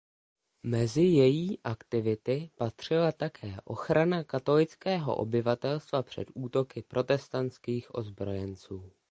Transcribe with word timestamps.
Mezi 0.63 1.01
její 1.01 1.57
aktivity 1.63 2.49
patřila 2.55 3.11
také 3.11 3.55
ochrana 3.63 4.23
katolického 4.23 5.15
obyvatelstva 5.15 6.03
před 6.03 6.27
útoky 6.33 6.81
protestantských 6.81 7.95
ozbrojenců. 7.95 8.91